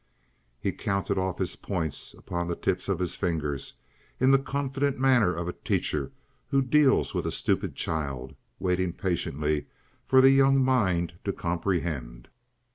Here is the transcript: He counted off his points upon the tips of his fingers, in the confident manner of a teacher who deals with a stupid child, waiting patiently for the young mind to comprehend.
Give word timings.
He 0.59 0.71
counted 0.71 1.19
off 1.19 1.37
his 1.37 1.55
points 1.55 2.15
upon 2.15 2.47
the 2.47 2.55
tips 2.55 2.89
of 2.89 2.97
his 2.97 3.15
fingers, 3.15 3.75
in 4.19 4.31
the 4.31 4.39
confident 4.39 4.97
manner 4.97 5.31
of 5.35 5.47
a 5.47 5.53
teacher 5.53 6.11
who 6.47 6.63
deals 6.63 7.13
with 7.13 7.27
a 7.27 7.31
stupid 7.31 7.75
child, 7.75 8.33
waiting 8.57 8.93
patiently 8.93 9.67
for 10.07 10.19
the 10.19 10.31
young 10.31 10.57
mind 10.65 11.19
to 11.23 11.31
comprehend. 11.31 12.29